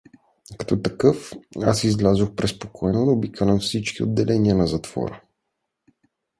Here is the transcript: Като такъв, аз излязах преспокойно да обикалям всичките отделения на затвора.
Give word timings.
Като 0.57 0.81
такъв, 0.81 1.33
аз 1.63 1.83
излязах 1.83 2.35
преспокойно 2.35 3.05
да 3.05 3.11
обикалям 3.11 3.59
всичките 3.59 4.03
отделения 4.03 4.55
на 4.55 4.67
затвора. 4.67 5.21